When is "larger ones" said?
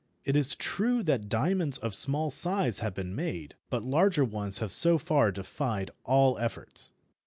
3.85-4.57